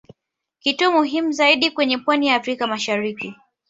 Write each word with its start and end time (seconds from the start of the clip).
Kituo 0.59 0.91
muhimu 0.91 1.31
zaidi 1.31 1.71
kwenye 1.71 1.97
pwani 1.97 2.27
ya 2.27 2.35
Afrika 2.35 2.67
mashariki 2.67 3.35